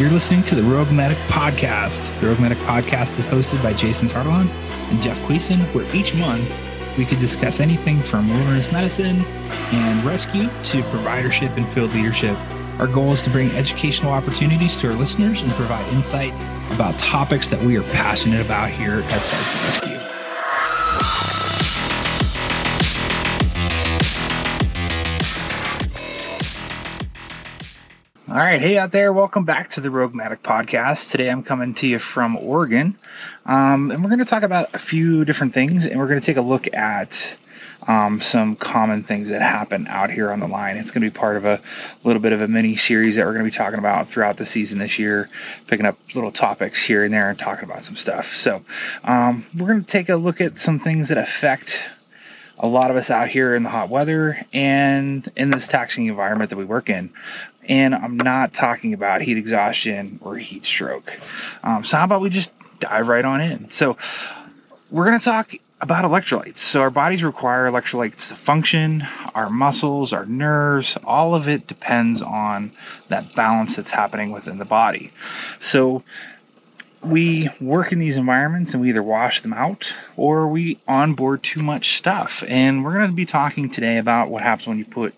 [0.00, 2.08] You're listening to the Rogue Medic Podcast.
[2.22, 4.48] The Rogue Medic Podcast is hosted by Jason Tarlon
[4.88, 6.58] and Jeff Queeson, where each month
[6.96, 9.22] we could discuss anything from wilderness medicine
[9.72, 12.34] and rescue to providership and field leadership.
[12.78, 16.32] Our goal is to bring educational opportunities to our listeners and provide insight
[16.72, 19.99] about topics that we are passionate about here at Sergeant Rescue.
[28.30, 31.10] All right, hey out there, welcome back to the Rogue Medic podcast.
[31.10, 32.96] Today I'm coming to you from Oregon,
[33.44, 36.24] um, and we're going to talk about a few different things, and we're going to
[36.24, 37.28] take a look at
[37.88, 40.76] um, some common things that happen out here on the line.
[40.76, 41.60] It's going to be part of a
[42.04, 44.46] little bit of a mini series that we're going to be talking about throughout the
[44.46, 45.28] season this year,
[45.66, 48.32] picking up little topics here and there and talking about some stuff.
[48.36, 48.62] So,
[49.02, 51.82] um, we're going to take a look at some things that affect
[52.60, 56.50] a lot of us out here in the hot weather and in this taxing environment
[56.50, 57.10] that we work in.
[57.70, 61.18] And I'm not talking about heat exhaustion or heat stroke.
[61.62, 63.70] Um, so, how about we just dive right on in?
[63.70, 63.96] So,
[64.90, 66.58] we're going to talk about electrolytes.
[66.58, 72.20] So, our bodies require electrolytes to function, our muscles, our nerves, all of it depends
[72.20, 72.72] on
[73.06, 75.12] that balance that's happening within the body.
[75.60, 76.02] So,
[77.02, 81.62] we work in these environments and we either wash them out or we onboard too
[81.62, 82.42] much stuff.
[82.48, 85.14] And we're going to be talking today about what happens when you put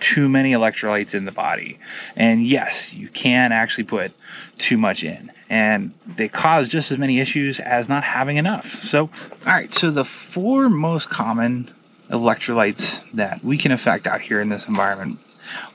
[0.00, 1.78] too many electrolytes in the body.
[2.16, 4.12] And yes, you can actually put
[4.58, 8.82] too much in, and they cause just as many issues as not having enough.
[8.82, 9.10] So, all
[9.46, 11.70] right, so the four most common
[12.10, 15.18] electrolytes that we can affect out here in this environment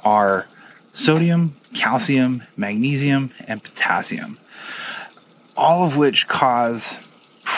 [0.03, 0.45] are
[0.93, 4.37] sodium, calcium, magnesium, and potassium
[5.61, 6.97] all of which cause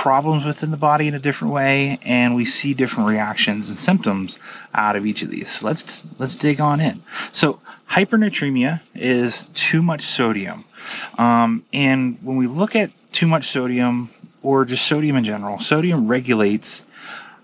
[0.03, 4.37] problems within the body in a different way and we see different reactions and symptoms
[4.73, 5.63] out of each of these.
[5.63, 7.01] Let's let's dig on in.
[7.31, 10.65] So hypernatremia is too much sodium.
[11.17, 14.09] Um, and when we look at too much sodium
[14.41, 16.83] or just sodium in general sodium regulates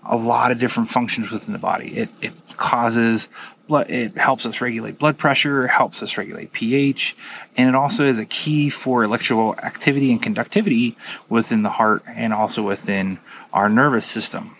[0.04, 1.96] a lot of different functions within the body.
[1.96, 3.30] It, it causes
[3.70, 7.16] blood, it helps us regulate blood pressure, helps us regulate pH,
[7.56, 10.96] and it also is a key for electrical activity and conductivity
[11.28, 13.18] within the heart and also within
[13.52, 14.56] our nervous system.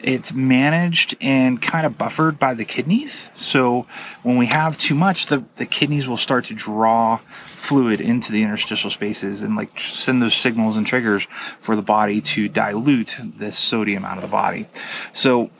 [0.00, 3.30] It's managed and kind of buffered by the kidneys.
[3.32, 3.86] So
[4.22, 8.42] when we have too much, the, the kidneys will start to draw fluid into the
[8.42, 11.26] interstitial spaces and like send those signals and triggers
[11.60, 14.68] for the body to dilute this sodium out of the body.
[15.14, 15.50] So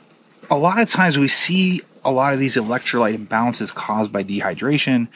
[0.51, 5.09] a lot of times we see a lot of these electrolyte imbalances caused by dehydration,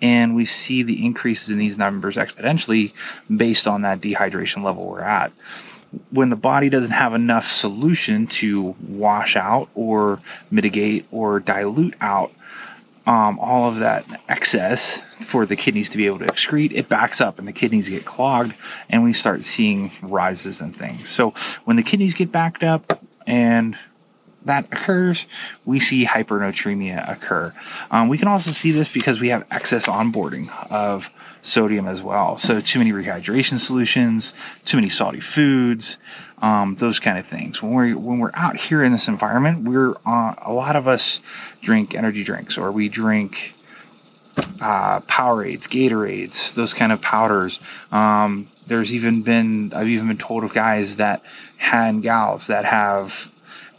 [0.00, 2.92] and we see the increases in these numbers exponentially
[3.36, 5.32] based on that dehydration level we're at.
[6.10, 10.20] When the body doesn't have enough solution to wash out or
[10.50, 12.32] mitigate or dilute out
[13.06, 17.20] um, all of that excess for the kidneys to be able to excrete, it backs
[17.20, 18.54] up and the kidneys get clogged,
[18.88, 21.08] and we start seeing rises and things.
[21.08, 21.34] So
[21.64, 23.76] when the kidneys get backed up and
[24.46, 25.26] that occurs,
[25.64, 27.52] we see hypernatremia occur.
[27.90, 31.10] Um, we can also see this because we have excess onboarding of
[31.42, 32.36] sodium as well.
[32.36, 34.32] So, too many rehydration solutions,
[34.64, 35.98] too many salty foods,
[36.38, 37.62] um, those kind of things.
[37.62, 41.20] When we're when we're out here in this environment, we're uh, a lot of us
[41.62, 43.54] drink energy drinks or we drink
[44.60, 47.58] uh, Powerades, Gatorades, those kind of powders.
[47.90, 51.22] Um, there's even been I've even been told of guys that
[51.58, 53.30] and gals that have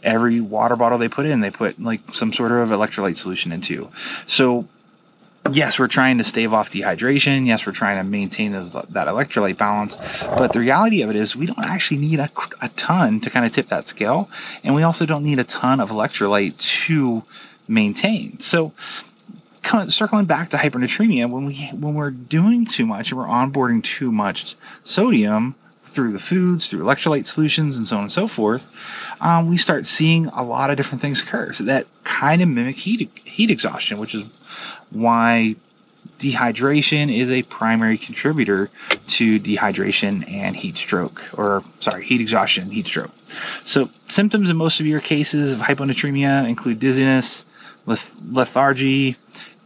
[0.02, 3.88] every water bottle they put in, they put like some sort of electrolyte solution into.
[4.26, 4.66] So,
[5.50, 7.46] yes, we're trying to stave off dehydration.
[7.46, 9.96] Yes, we're trying to maintain those, that electrolyte balance.
[10.20, 13.46] But the reality of it is, we don't actually need a, a ton to kind
[13.46, 14.28] of tip that scale.
[14.62, 17.24] And we also don't need a ton of electrolyte to
[17.66, 18.40] maintain.
[18.40, 18.72] So,
[19.88, 24.10] circling back to hypernatremia, when we when we're doing too much and we're onboarding too
[24.10, 25.54] much sodium,
[25.88, 28.70] through the foods, through electrolyte solutions, and so on and so forth,
[29.20, 31.52] um, we start seeing a lot of different things occur.
[31.52, 34.24] So that kind of mimic heat heat exhaustion, which is
[34.90, 35.56] why
[36.18, 38.70] dehydration is a primary contributor
[39.06, 43.10] to dehydration and heat stroke, or sorry, heat exhaustion and heat stroke.
[43.66, 47.44] So symptoms in most severe cases of hyponatremia include dizziness,
[47.86, 49.16] leth- lethargy,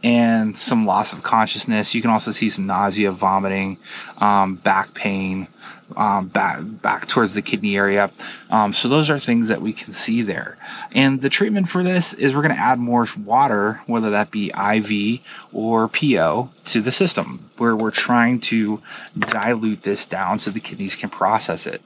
[0.03, 1.95] and some loss of consciousness.
[1.95, 3.77] You can also see some nausea, vomiting,
[4.17, 5.47] um, back pain,
[5.95, 8.11] um, back back towards the kidney area.
[8.49, 10.57] Um, so those are things that we can see there.
[10.91, 14.51] And the treatment for this is we're going to add more water, whether that be
[14.51, 15.21] IV
[15.53, 18.81] or PO, to the system, where we're trying to
[19.17, 21.81] dilute this down so the kidneys can process it.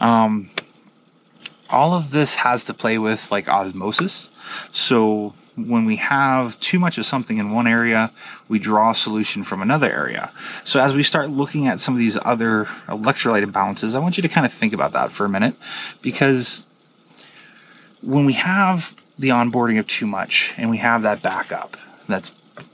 [0.00, 0.50] Um,
[1.70, 4.30] all of this has to play with like osmosis.
[4.72, 8.10] So when we have too much of something in one area,
[8.48, 10.32] we draw a solution from another area.
[10.64, 14.22] So as we start looking at some of these other electrolyte imbalances, I want you
[14.22, 15.54] to kind of think about that for a minute
[16.00, 16.64] because
[18.00, 21.76] when we have the onboarding of too much and we have that backup
[22.08, 22.32] that's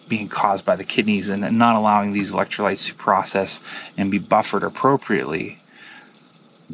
[0.08, 3.60] being caused by the kidneys and not allowing these electrolytes to process
[3.96, 5.58] and be buffered appropriately,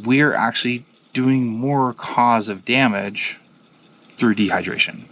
[0.05, 0.85] we're actually
[1.15, 3.39] doing more cause of damage
[4.25, 5.05] through dehydration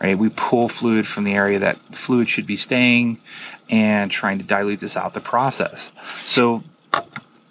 [0.00, 0.18] right?
[0.18, 3.18] We pull fluid from the area that fluid should be staying
[3.68, 5.90] and trying to dilute this out the process.
[6.26, 6.64] So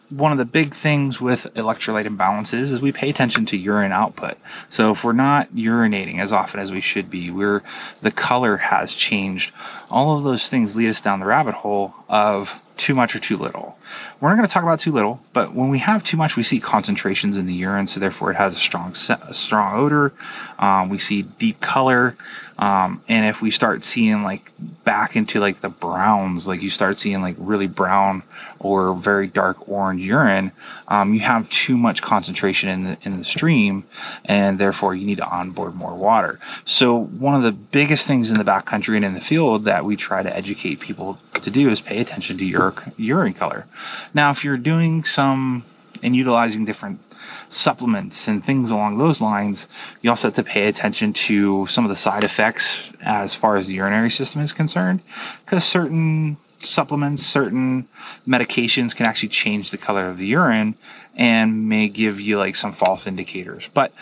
[0.09, 4.37] one of the big things with electrolyte imbalances is we pay attention to urine output.
[4.69, 7.61] So if we're not urinating as often as we should be, we're
[8.01, 9.53] the color has changed.
[9.91, 13.37] All of those things lead us down the rabbit hole of too much or too
[13.37, 13.77] little.
[14.19, 16.43] We're not going to talk about too little, but when we have too much, we
[16.43, 20.13] see concentrations in the urine, so therefore it has a strong, strong odor.
[20.57, 22.15] Um, we see deep color,
[22.59, 24.51] um, and if we start seeing like
[24.83, 28.21] back into like the browns, like you start seeing like really brown
[28.59, 30.51] or very dark orange urine,
[30.89, 33.85] um, you have too much concentration in the in the stream,
[34.25, 36.37] and therefore you need to onboard more water.
[36.65, 39.95] So one of the biggest things in the backcountry and in the field that we
[39.95, 43.67] try to educate people to do is pay attention to your urine color.
[44.13, 45.63] Now, if you're doing some
[46.03, 46.99] and utilizing different
[47.49, 49.67] supplements and things along those lines,
[50.01, 53.67] you also have to pay attention to some of the side effects as far as
[53.67, 55.01] the urinary system is concerned,
[55.45, 57.87] because certain supplements, certain
[58.27, 60.75] medications can actually change the color of the urine
[61.15, 63.69] and may give you like some false indicators.
[63.73, 63.93] But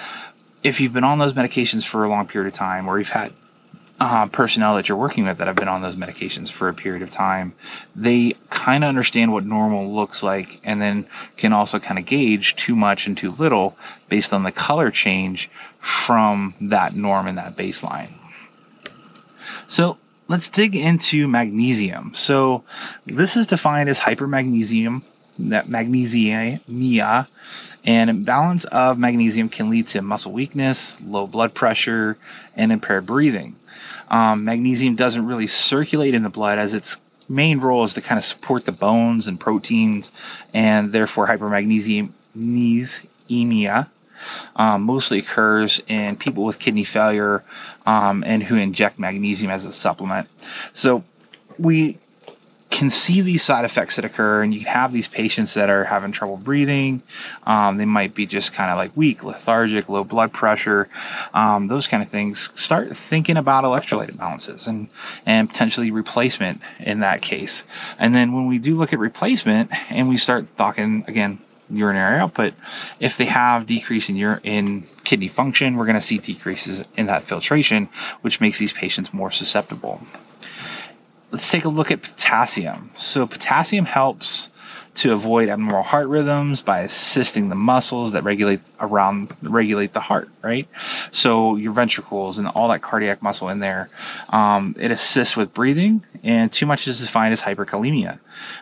[0.64, 3.32] if you've been on those medications for a long period of time or you've had
[4.00, 7.02] uh, personnel that you're working with that have been on those medications for a period
[7.02, 7.54] of time,
[7.96, 12.56] they kind of understand what normal looks like and then can also kind of gauge
[12.56, 13.76] too much and too little
[14.08, 15.50] based on the color change
[15.80, 18.12] from that norm and that baseline.
[19.68, 19.98] So
[20.28, 22.14] let's dig into magnesium.
[22.14, 22.64] So
[23.06, 25.02] this is defined as hypermagnesium,
[25.40, 27.28] that magnesemia,
[27.88, 32.18] and imbalance of magnesium can lead to muscle weakness, low blood pressure,
[32.56, 33.56] and impaired breathing.
[34.10, 36.98] Um, magnesium doesn't really circulate in the blood as its
[37.30, 40.12] main role is to kind of support the bones and proteins,
[40.54, 43.90] and therefore hypermagnesemia
[44.56, 47.44] um, mostly occurs in people with kidney failure
[47.86, 50.28] um, and who inject magnesium as a supplement.
[50.74, 51.06] So
[51.58, 52.00] we
[52.70, 56.12] can see these side effects that occur, and you have these patients that are having
[56.12, 57.02] trouble breathing.
[57.46, 60.90] Um, they might be just kind of like weak, lethargic, low blood pressure,
[61.34, 62.50] um, those kind of things.
[62.56, 64.90] Start thinking about electrolyte imbalances and
[65.26, 67.64] and potentially replacement in that case.
[68.00, 72.54] And then when we do look at replacement, and we start talking again urinary output,
[73.00, 77.06] if they have decrease in your in kidney function, we're going to see decreases in
[77.06, 77.88] that filtration,
[78.22, 80.02] which makes these patients more susceptible
[81.32, 82.92] let's take a look at potassium.
[82.98, 84.50] So, potassium helps
[84.98, 90.28] to avoid abnormal heart rhythms by assisting the muscles that regulate around regulate the heart
[90.42, 90.68] right
[91.12, 93.90] so your ventricles and all that cardiac muscle in there
[94.30, 98.18] um, it assists with breathing and too much is defined as hyperkalemia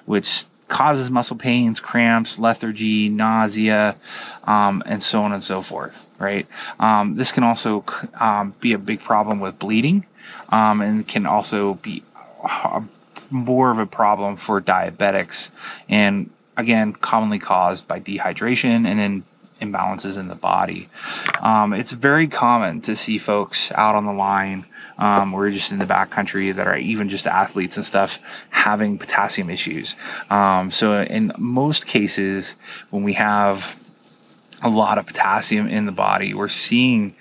[0.05, 3.95] which causes muscle pains cramps lethargy nausea
[4.43, 6.47] um, and so on and so forth right
[6.81, 7.81] um, this can also
[8.19, 10.05] um, be a big problem with bleeding
[10.49, 12.03] um, and can also be
[13.29, 15.49] more of a problem for diabetics
[15.89, 19.23] and again commonly caused by dehydration and then
[19.61, 20.89] imbalances in the body.
[21.39, 24.65] Um, it's very common to see folks out on the line
[24.97, 28.19] um, or just in the backcountry that are even just athletes and stuff
[28.49, 29.95] having potassium issues.
[30.29, 32.55] Um, so in most cases
[32.89, 33.65] when we have
[34.61, 37.15] a lot of potassium in the body we're seeing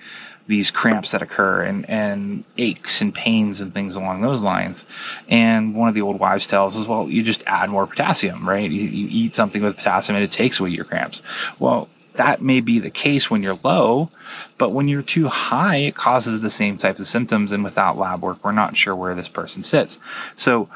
[0.47, 4.85] these cramps that occur and, and aches and pains and things along those lines.
[5.27, 8.69] And one of the old wives' tales is, well, you just add more potassium, right?
[8.69, 11.21] You, you eat something with potassium and it takes away your cramps.
[11.59, 14.09] Well, that may be the case when you're low,
[14.57, 17.51] but when you're too high, it causes the same type of symptoms.
[17.51, 19.99] And without lab work, we're not sure where this person sits.
[20.37, 20.69] So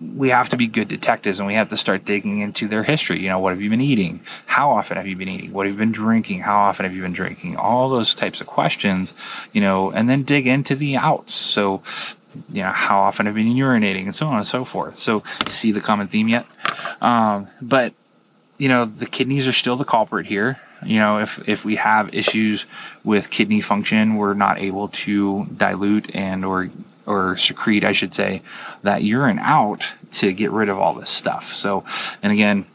[0.00, 3.20] we have to be good detectives and we have to start digging into their history.
[3.20, 4.20] You know, what have you been eating?
[4.44, 5.52] How often have you been eating?
[5.52, 6.40] What have you been drinking?
[6.40, 7.56] How often have you been drinking?
[7.56, 9.14] All those types of questions,
[9.52, 11.32] you know, and then dig into the outs.
[11.32, 11.82] So,
[12.50, 14.98] you know, how often have you been urinating and so on and so forth.
[14.98, 16.46] So, see the common theme yet?
[17.00, 17.94] Um, but,
[18.58, 20.60] you know, the kidneys are still the culprit here.
[20.84, 22.66] You know, if, if we have issues
[23.02, 26.68] with kidney function, we're not able to dilute and or
[27.06, 28.42] or secrete, I should say,
[28.82, 31.52] that urine out to get rid of all this stuff.
[31.52, 31.84] So,
[32.22, 32.66] and again,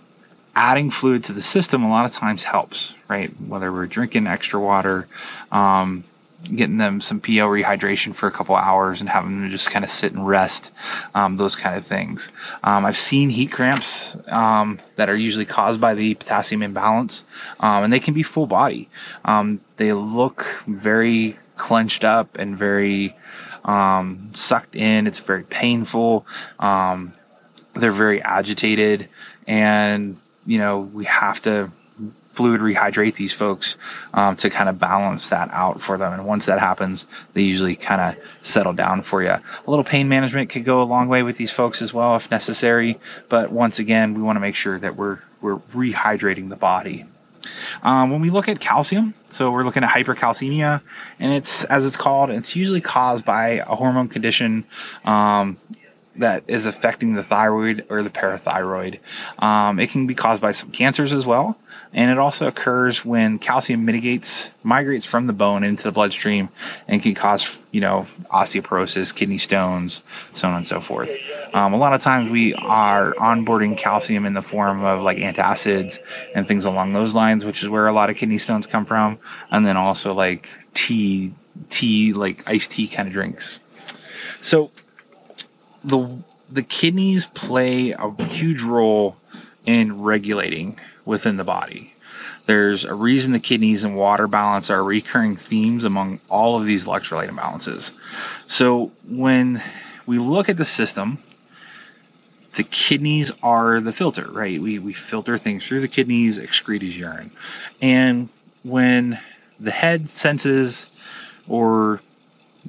[0.56, 3.30] adding fluid to the system a lot of times helps, right?
[3.42, 5.08] Whether we're drinking extra water,
[5.52, 6.04] um,
[6.56, 9.92] getting them some PO rehydration for a couple hours and having them just kind of
[9.92, 10.72] sit and rest,
[11.14, 12.30] um, those kind of things.
[12.64, 17.24] Um, I've seen heat cramps um, that are usually caused by the potassium imbalance,
[17.60, 18.90] um, and they can be full body.
[19.26, 23.16] Um, they look very clenched up and very
[23.66, 25.08] um, sucked in.
[25.08, 26.26] It's very painful.
[26.60, 27.14] Um,
[27.74, 29.08] they're very agitated,
[29.48, 31.72] and you know we have to
[32.34, 33.76] fluid rehydrate these folks
[34.14, 36.14] um, to kind of balance that out for them.
[36.14, 39.30] And once that happens, they usually kind of settle down for you.
[39.30, 42.32] A little pain management could go a long way with these folks as well if
[42.32, 43.00] necessary.
[43.30, 47.06] But once again, we want to make sure that we're we're rehydrating the body.
[47.84, 50.82] Um, when we look at calcium, so we're looking at hypercalcemia,
[51.20, 54.66] and it's as it's called, it's usually caused by a hormone condition
[55.06, 55.58] um,
[56.18, 59.00] that is affecting the thyroid or the parathyroid.
[59.40, 61.58] Um, it can be caused by some cancers as well,
[61.94, 66.50] and it also occurs when calcium mitigates migrates from the bone into the bloodstream
[66.88, 70.02] and can cause you know osteoporosis, kidney stones,
[70.34, 71.12] so on and so forth.
[71.54, 76.00] Um, a lot of times we are onboarding calcium in the form of like antacids
[76.34, 79.20] and things along those lines, which is where a lot of kidney stones come from,
[79.52, 81.34] and then also like tea,
[81.70, 83.60] tea like iced tea kind of drinks.
[84.42, 84.72] So
[85.84, 89.18] the the kidneys play a huge role
[89.66, 91.94] in regulating within the body.
[92.46, 96.86] There's a reason the kidneys and water balance are recurring themes among all of these
[96.86, 97.92] electrolyte imbalances.
[98.48, 99.62] So when
[100.06, 101.20] we look at the system,
[102.56, 104.62] the kidneys are the filter, right?
[104.62, 107.32] We, we filter things through the kidneys, excrete as urine.
[107.82, 108.30] And
[108.64, 109.20] when
[109.60, 110.88] the head senses
[111.48, 112.02] or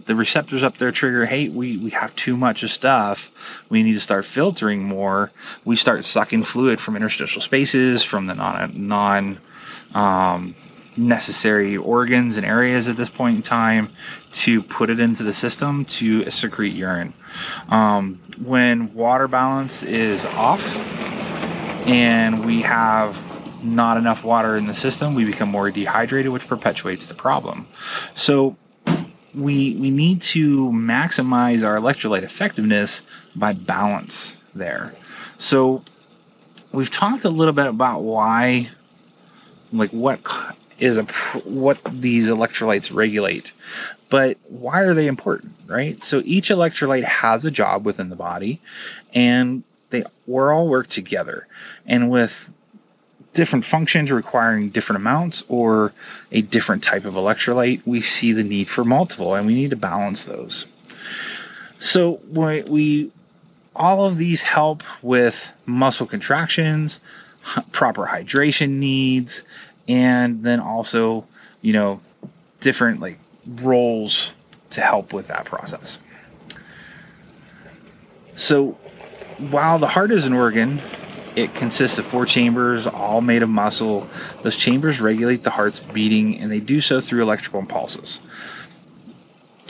[0.07, 3.31] the receptors up there trigger hey we, we have too much of stuff.
[3.69, 5.31] We need to start filtering more.
[5.65, 9.39] We start sucking fluid from interstitial spaces from the non non
[9.95, 10.55] um,
[10.97, 13.91] necessary organs and areas at this point in time
[14.31, 17.15] to put it into the system to secrete urine.
[17.69, 20.65] Um, when water balance is off
[21.87, 23.21] and we have
[23.65, 27.67] not enough water in the system we become more dehydrated which perpetuates the problem.
[28.15, 28.57] So
[29.35, 33.03] we we need to maximize our electrolyte effectiveness
[33.35, 34.93] by balance there.
[35.39, 35.83] So
[36.73, 38.71] we've talked a little bit about why
[39.73, 40.21] like what
[40.79, 41.05] is a
[41.45, 43.53] what these electrolytes regulate.
[44.11, 46.03] But why are they important, right?
[46.05, 48.61] So each electrolyte has a job within the body
[49.15, 51.47] and they we're all work together.
[51.87, 52.51] And with
[53.35, 55.93] different functions requiring different amounts or
[56.33, 59.77] a different type of electrolyte, we see the need for multiple and we need to
[59.77, 60.67] balance those.
[61.81, 63.11] So we
[63.75, 67.01] all of these help with muscle contractions,
[67.73, 69.43] proper hydration needs,
[69.89, 71.27] and then also,
[71.63, 72.01] you know,
[72.61, 74.33] different like roles
[74.71, 75.99] to help with that process.
[78.37, 78.79] So
[79.39, 80.81] while the heart is an organ
[81.37, 84.09] it consists of four chambers, all made of muscle.
[84.43, 88.19] Those chambers regulate the heart's beating, and they do so through electrical impulses.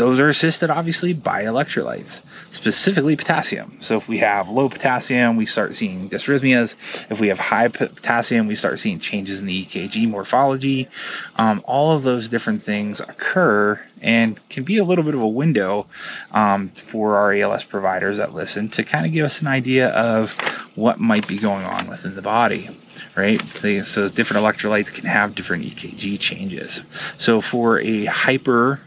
[0.03, 3.77] Those are assisted obviously by electrolytes, specifically potassium.
[3.79, 6.75] So if we have low potassium, we start seeing dysrhythmias.
[7.09, 10.89] If we have high potassium, we start seeing changes in the EKG morphology.
[11.37, 15.29] Um, all of those different things occur and can be a little bit of a
[15.29, 15.87] window
[16.33, 20.33] um, for our ALS providers that listen to kind of give us an idea of
[20.75, 22.77] what might be going on within the body
[23.15, 23.41] right?
[23.53, 26.83] So, so, different electrolytes can have different EKG changes.
[27.19, 28.81] So for a hyper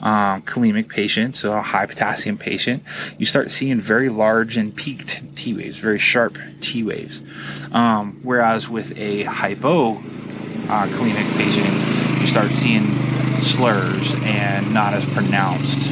[0.00, 2.82] um, kalemic patient, so a high potassium patient,
[3.18, 7.22] you start seeing very large and peaked T waves, very sharp T waves.
[7.72, 9.96] Um, whereas with a hypo
[10.68, 10.86] uh,
[11.36, 12.92] patient, you start seeing
[13.42, 15.90] slurs and not as pronounced.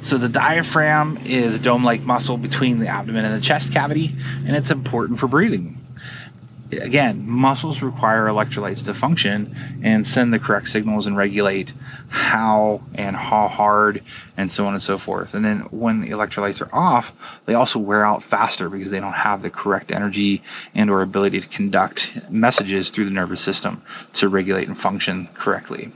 [0.00, 4.14] So the diaphragm is a dome-like muscle between the abdomen and the chest cavity,
[4.46, 5.83] and it's important for breathing
[6.78, 11.72] again, muscles require electrolytes to function and send the correct signals and regulate
[12.08, 14.02] how and how hard
[14.36, 15.34] and so on and so forth.
[15.34, 17.12] And then when the electrolytes are off,
[17.46, 20.42] they also wear out faster because they don't have the correct energy
[20.74, 23.82] and or ability to conduct messages through the nervous system
[24.14, 25.90] to regulate and function correctly.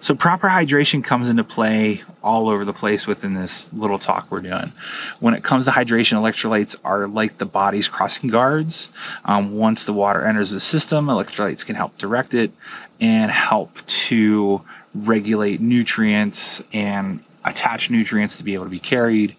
[0.00, 4.40] So proper hydration comes into play all over the place within this little talk we're
[4.40, 4.72] doing.
[5.20, 8.88] When it comes to hydration, electrolytes are like the body's crossing guards.
[9.24, 12.52] Um, once the water enters the system, electrolytes can help direct it
[13.00, 14.62] and help to
[14.94, 19.34] regulate nutrients and attach nutrients to be able to be carried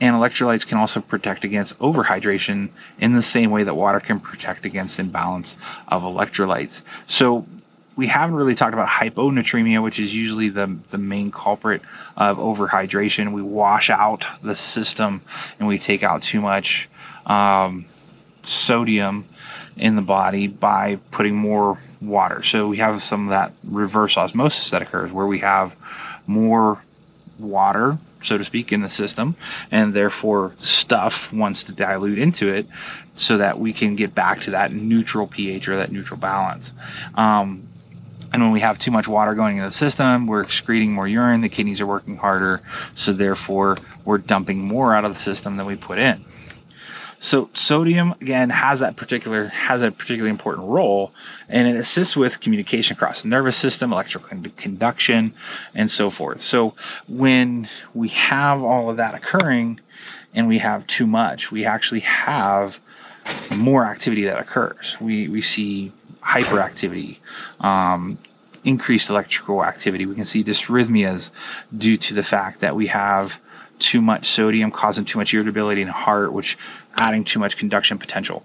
[0.00, 4.64] And electrolytes can also protect against overhydration in the same way that water can protect
[4.64, 5.56] against imbalance
[5.88, 6.82] of electrolytes.
[7.06, 7.46] So
[7.96, 11.82] we haven't really talked about hyponatremia, which is usually the, the main culprit
[12.16, 13.32] of overhydration.
[13.32, 15.22] We wash out the system
[15.58, 16.88] and we take out too much
[17.26, 17.84] um,
[18.42, 19.26] sodium
[19.76, 22.42] in the body by putting more water.
[22.42, 25.74] So we have some of that reverse osmosis that occurs where we have
[26.26, 26.82] more
[27.38, 29.36] water, so to speak, in the system,
[29.70, 32.66] and therefore stuff wants to dilute into it
[33.14, 36.72] so that we can get back to that neutral pH or that neutral balance.
[37.14, 37.68] Um,
[38.34, 41.40] and when we have too much water going into the system, we're excreting more urine,
[41.40, 42.60] the kidneys are working harder,
[42.96, 46.24] so therefore we're dumping more out of the system than we put in.
[47.20, 51.12] So sodium again has that particular has a particularly important role,
[51.48, 55.32] and it assists with communication across the nervous system, electrical conduction,
[55.72, 56.40] and so forth.
[56.40, 56.74] So
[57.06, 59.78] when we have all of that occurring,
[60.34, 62.80] and we have too much, we actually have
[63.54, 64.96] more activity that occurs.
[65.00, 65.92] We we see
[66.24, 67.18] hyperactivity,
[67.60, 68.18] um,
[68.64, 70.06] increased electrical activity.
[70.06, 71.30] We can see dysrhythmias
[71.76, 73.40] due to the fact that we have
[73.78, 76.56] too much sodium causing too much irritability in the heart, which
[76.96, 78.44] adding too much conduction potential.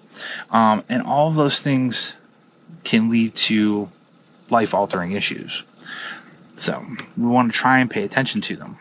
[0.51, 2.13] Um, and all of those things
[2.83, 3.89] can lead to
[4.50, 5.63] life altering issues.
[6.57, 8.77] So we want to try and pay attention to them.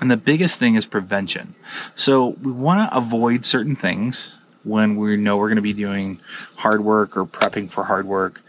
[0.00, 1.54] And the biggest thing is prevention.
[1.94, 4.32] So we want to avoid certain things
[4.68, 6.20] when we know we're going to be doing
[6.56, 8.40] hard work or prepping for hard work.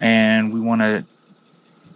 [0.00, 1.04] And we want to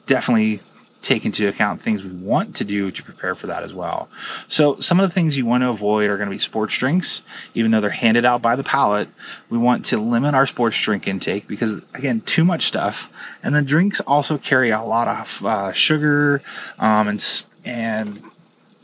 [0.06, 0.60] definitely
[1.02, 4.08] take into account things we want to do to prepare for that as well.
[4.48, 7.22] So some of the things you want to avoid are going to be sports drinks,
[7.54, 9.08] even though they're handed out by the pallet.
[9.50, 13.12] We want to limit our sports drink intake because again, too much stuff.
[13.42, 16.40] And the drinks also carry a lot of uh, sugar
[16.78, 18.22] um, and and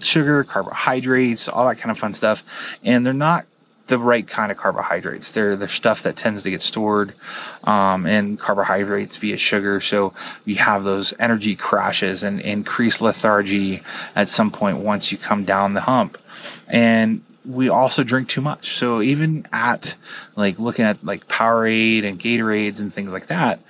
[0.01, 2.43] sugar, carbohydrates, all that kind of fun stuff,
[2.85, 3.47] and they're not
[3.89, 5.33] the right kind of carbohydrates.
[5.33, 7.13] They're the stuff that tends to get stored
[7.65, 9.81] um, in carbohydrates via sugar.
[9.81, 10.13] So
[10.45, 13.83] you have those energy crashes and increased lethargy
[14.15, 16.19] at some point once you come down the hump.
[16.69, 18.77] And we also drink too much.
[18.77, 19.95] So even at
[20.37, 23.61] like looking at like Powerade and Gatorades and things like that,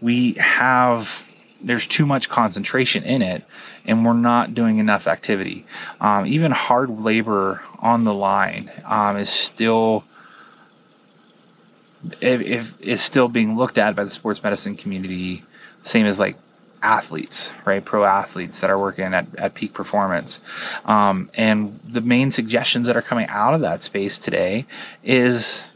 [0.00, 1.27] we have
[1.60, 3.44] there's too much concentration in it
[3.84, 5.66] and we're not doing enough activity.
[6.00, 10.04] Um, even hard labor on the line um, is still
[12.20, 15.42] if, if is still being looked at by the sports medicine community,
[15.82, 16.36] same as like
[16.82, 17.84] athletes, right?
[17.84, 20.38] Pro athletes that are working at, at peak performance.
[20.84, 24.66] Um, and the main suggestions that are coming out of that space today
[25.02, 25.66] is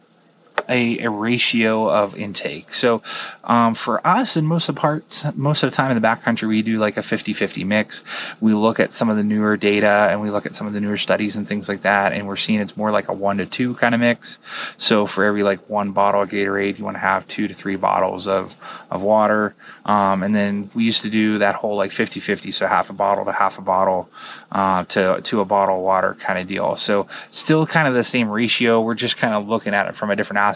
[0.68, 2.74] a, a ratio of intake.
[2.74, 3.02] So
[3.44, 6.48] um, for us, and most of the parts, most of the time in the backcountry,
[6.48, 8.02] we do like a 50-50 mix.
[8.40, 10.80] We look at some of the newer data and we look at some of the
[10.80, 13.46] newer studies and things like that, and we're seeing it's more like a one to
[13.46, 14.38] two kind of mix.
[14.78, 17.76] So for every like one bottle of Gatorade, you want to have two to three
[17.76, 18.54] bottles of
[18.90, 19.54] of water.
[19.84, 23.24] Um, and then we used to do that whole like 50-50, so half a bottle
[23.24, 24.08] to half a bottle
[24.52, 26.76] uh, to to a bottle of water kind of deal.
[26.76, 28.80] So still kind of the same ratio.
[28.80, 30.51] We're just kind of looking at it from a different aspect.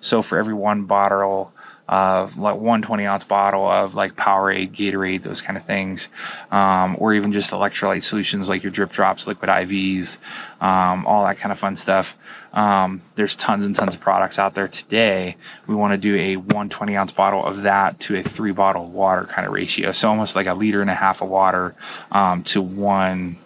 [0.00, 1.52] So for every one bottle
[1.88, 6.08] of like one 20 ounce bottle of like Powerade, Gatorade, those kind of things,
[6.50, 10.16] um, or even just electrolyte solutions like your drip drops, liquid IVs,
[10.60, 12.14] um, all that kind of fun stuff.
[12.54, 15.36] Um, there's tons and tons of products out there today.
[15.66, 19.24] We want to do a 120 ounce bottle of that to a three bottle water
[19.24, 19.92] kind of ratio.
[19.92, 21.74] So almost like a liter and a half of water
[22.12, 23.36] um, to one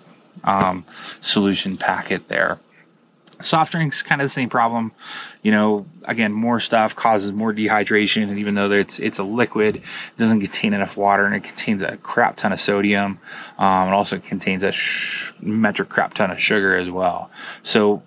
[0.45, 0.85] um,
[1.21, 2.61] solution packet there.
[3.41, 4.93] Soft drinks, kind of the same problem.
[5.43, 9.77] You know, again, more stuff causes more dehydration, and even though it's it's a liquid,
[9.77, 9.83] it
[10.17, 13.21] doesn't contain enough water, and it contains a crap ton of sodium.
[13.59, 17.31] Um, it also contains a sh- metric crap ton of sugar as well.
[17.63, 18.03] So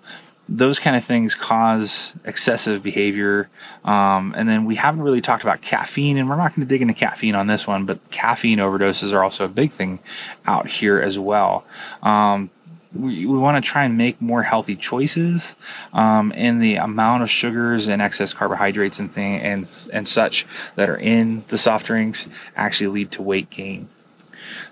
[0.48, 3.48] those kind of things cause excessive behavior.
[3.84, 6.82] Um, and then we haven't really talked about caffeine, and we're not going to dig
[6.82, 9.98] into caffeine on this one, but caffeine overdoses are also a big thing
[10.46, 11.64] out here as well.
[12.02, 12.50] Um,
[12.94, 15.54] we, we want to try and make more healthy choices
[15.92, 20.88] um, in the amount of sugars and excess carbohydrates and thing and and such that
[20.90, 22.26] are in the soft drinks
[22.56, 23.88] actually lead to weight gain.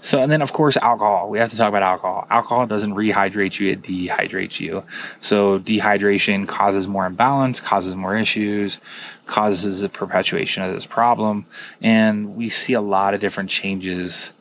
[0.02, 1.30] So, and then of course, alcohol.
[1.30, 2.26] We have to talk about alcohol.
[2.30, 4.82] Alcohol doesn't rehydrate you, it dehydrates you.
[5.20, 8.80] So, dehydration causes more imbalance, causes more issues,
[9.26, 11.46] causes a perpetuation of this problem.
[11.82, 14.32] And we see a lot of different changes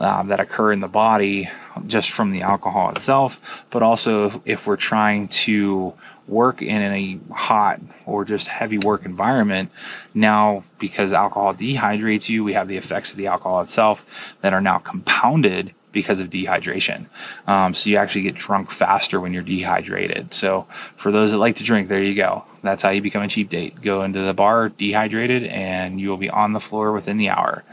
[0.00, 1.48] um, that occur in the body
[1.86, 5.92] just from the alcohol itself, but also if we're trying to
[6.26, 9.70] work in a hot or just heavy work environment,
[10.14, 14.06] now because alcohol dehydrates you, we have the effects of the alcohol itself
[14.40, 17.06] that are now compounded because of dehydration.
[17.46, 20.32] Um, so you actually get drunk faster when you're dehydrated.
[20.32, 22.44] So for those that like to drink, there you go.
[22.62, 23.80] That's how you become a cheap date.
[23.82, 27.64] Go into the bar dehydrated, and you will be on the floor within the hour.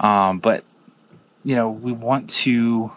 [0.00, 0.64] Um, but
[1.44, 2.90] you know, we want to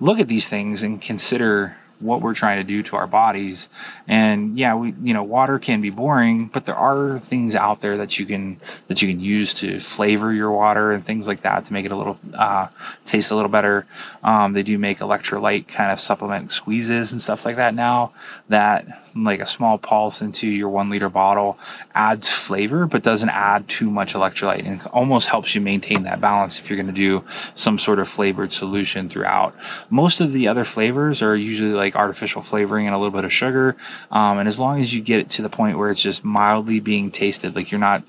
[0.00, 3.68] look at these things and consider what we're trying to do to our bodies.
[4.06, 7.96] And yeah, we you know water can be boring, but there are things out there
[7.98, 11.66] that you can that you can use to flavor your water and things like that
[11.66, 12.68] to make it a little uh,
[13.04, 13.86] taste a little better.
[14.22, 18.12] Um, they do make electrolyte kind of supplement squeezes and stuff like that now.
[18.48, 21.58] That like a small pulse into your one liter bottle
[21.94, 26.58] adds flavor, but doesn't add too much electrolyte and almost helps you maintain that balance
[26.58, 29.54] if you're going to do some sort of flavored solution throughout.
[29.90, 33.32] Most of the other flavors are usually like artificial flavoring and a little bit of
[33.32, 33.76] sugar.
[34.10, 36.80] Um, and as long as you get it to the point where it's just mildly
[36.80, 38.02] being tasted, like you're not,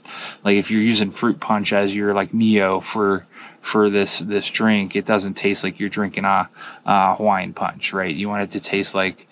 [0.43, 3.25] like if you're using fruit punch as your like Mio for
[3.61, 6.49] for this this drink, it doesn't taste like you're drinking a,
[6.85, 8.13] a Hawaiian punch, right?
[8.13, 9.27] You want it to taste like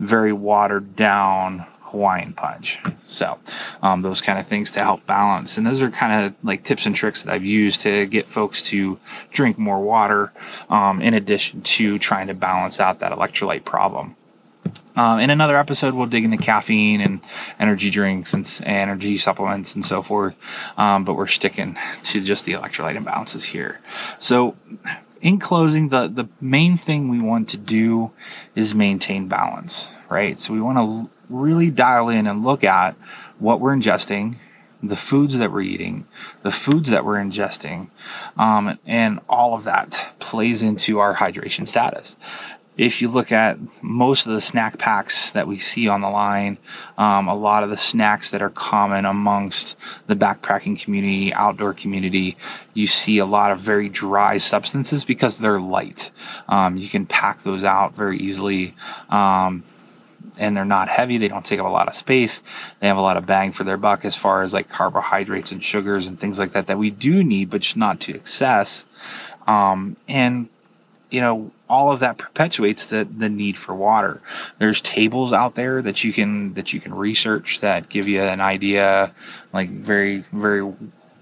[0.00, 2.78] very watered down Hawaiian punch.
[3.06, 3.38] So,
[3.82, 5.56] um, those kind of things to help balance.
[5.56, 8.62] And those are kind of like tips and tricks that I've used to get folks
[8.64, 8.98] to
[9.30, 10.32] drink more water,
[10.68, 14.16] um, in addition to trying to balance out that electrolyte problem.
[14.94, 17.20] Um, in another episode, we'll dig into caffeine and
[17.58, 20.36] energy drinks and energy supplements and so forth.
[20.76, 23.80] Um, but we're sticking to just the electrolyte imbalances here.
[24.18, 24.56] So,
[25.20, 28.10] in closing, the, the main thing we want to do
[28.54, 30.38] is maintain balance, right?
[30.40, 32.96] So we want to really dial in and look at
[33.38, 34.36] what we're ingesting,
[34.82, 36.06] the foods that we're eating,
[36.42, 37.90] the foods that we're ingesting,
[38.38, 42.16] um, and all of that plays into our hydration status
[42.80, 46.56] if you look at most of the snack packs that we see on the line,
[46.96, 52.38] um, a lot of the snacks that are common amongst the backpacking community, outdoor community,
[52.72, 56.10] you see a lot of very dry substances because they're light.
[56.48, 58.74] Um, you can pack those out very easily.
[59.10, 59.62] Um,
[60.38, 61.18] and they're not heavy.
[61.18, 62.40] They don't take up a lot of space.
[62.80, 65.62] They have a lot of bang for their buck as far as like carbohydrates and
[65.62, 68.84] sugars and things like that that we do need, but not to excess.
[69.46, 70.48] Um, and
[71.10, 74.20] you know, all of that perpetuates the the need for water.
[74.58, 78.40] There's tables out there that you can that you can research that give you an
[78.40, 79.12] idea,
[79.52, 80.72] like very very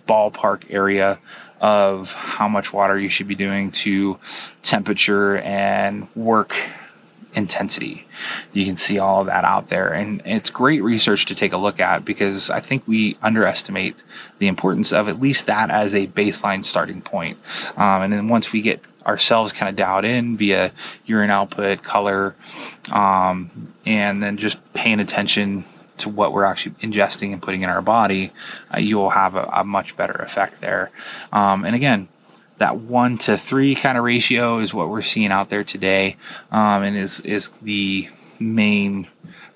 [0.07, 1.18] ballpark area
[1.61, 4.18] of how much water you should be doing to
[4.62, 6.55] temperature and work
[7.35, 8.07] intensity.
[8.53, 9.92] You can see all of that out there.
[9.92, 13.96] And it's great research to take a look at because I think we underestimate
[14.38, 17.38] the importance of at least that as a baseline starting point.
[17.77, 20.71] Um, and then once we get ourselves kind of dialed in via
[21.07, 22.37] urine output, color,
[22.92, 25.64] um, and then just paying attention
[25.97, 28.33] to what we're actually ingesting and putting in our body,
[28.73, 30.90] uh, you'll have a, a, much better effect there.
[31.33, 32.07] Um, and again,
[32.59, 36.16] that one to three kind of ratio is what we're seeing out there today,
[36.51, 39.09] um, and is is the main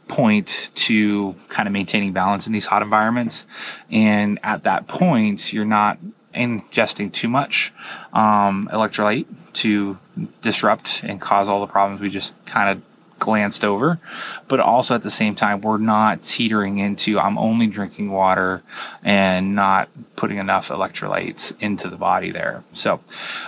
[0.08, 3.46] point to kind of maintaining balance in these hot environments.
[3.90, 5.98] And at that point, you're not
[6.34, 7.72] ingesting too much
[8.12, 9.98] um, electrolyte to
[10.40, 12.82] disrupt and cause all the problems we just kind of
[13.22, 14.00] glanced over,
[14.48, 18.62] but also at the same time, we're not teetering into I'm only drinking water
[19.04, 22.64] and not putting enough electrolytes into the body there.
[22.72, 22.98] So,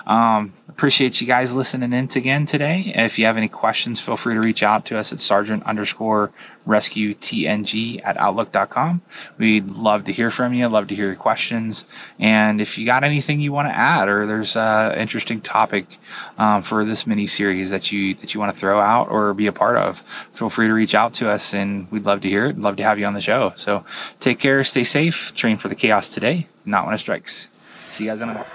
[0.06, 2.92] um, appreciate you guys listening in again today.
[2.94, 6.30] If you have any questions, feel free to reach out to us at sergeant underscore
[6.66, 9.02] rescue tng at outlook.com.
[9.38, 11.84] We'd love to hear from you, love to hear your questions.
[12.18, 15.98] And if you got anything you want to add or there's an interesting topic
[16.38, 19.46] um, for this mini series that you that you want to throw out or be
[19.46, 22.46] a part of, feel free to reach out to us and we'd love to hear
[22.46, 22.58] it.
[22.58, 23.52] Love to have you on the show.
[23.56, 23.84] So
[24.20, 27.48] take care, stay safe, train for the chaos today, not when it strikes.
[27.90, 28.48] See you guys in a minute.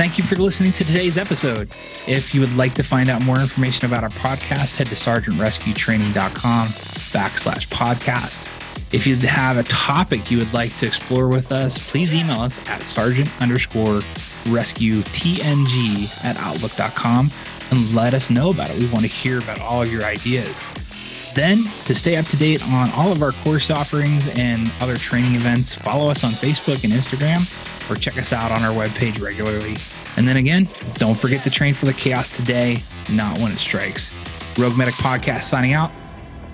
[0.00, 1.68] Thank you for listening to today's episode.
[2.08, 6.68] If you would like to find out more information about our podcast, head to sergeantrescuetraining.com
[6.68, 8.40] backslash podcast.
[8.94, 12.66] If you have a topic you would like to explore with us, please email us
[12.66, 14.00] at sergeant underscore
[14.48, 17.30] rescue tng at outlook.com
[17.70, 18.78] and let us know about it.
[18.78, 20.66] We want to hear about all your ideas.
[21.34, 25.34] Then, to stay up to date on all of our course offerings and other training
[25.34, 27.40] events, follow us on Facebook and Instagram
[27.90, 29.76] or check us out on our webpage regularly.
[30.16, 34.12] And then again, don't forget to train for the chaos today, not when it strikes.
[34.58, 35.90] Rogue Medic Podcast signing out.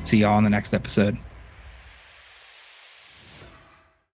[0.04, 1.16] See y'all in the next episode.